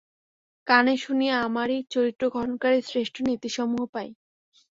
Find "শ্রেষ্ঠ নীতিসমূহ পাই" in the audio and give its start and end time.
2.81-4.09